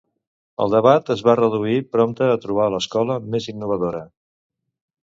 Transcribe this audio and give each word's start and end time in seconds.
El 0.63 0.71
debat 0.75 1.11
es 1.17 1.21
va 1.27 1.35
reduir 1.41 1.75
prompte 1.97 2.31
a 2.37 2.41
trobar 2.47 2.73
l'escola 2.77 3.21
més 3.37 3.51
innovadora. 3.55 4.07